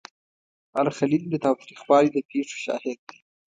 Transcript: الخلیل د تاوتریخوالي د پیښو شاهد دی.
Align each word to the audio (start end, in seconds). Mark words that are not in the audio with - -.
الخلیل 0.81 1.23
د 1.29 1.35
تاوتریخوالي 1.45 2.09
د 2.13 2.17
پیښو 2.29 2.55
شاهد 2.65 2.99
دی. 3.09 3.19